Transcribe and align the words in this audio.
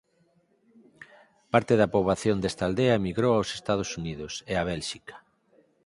Parte 1.53 1.73
da 1.79 1.91
poboación 1.95 2.37
desta 2.39 2.63
aldea 2.69 2.97
emigrou 3.01 3.33
aos 3.35 3.49
Estados 3.59 3.89
Unidos 3.99 4.33
e 4.51 4.53
a 4.61 4.67
Bélxica. 4.71 5.15